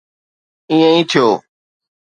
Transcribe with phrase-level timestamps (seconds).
[0.71, 1.27] ائين ئي ٿيو.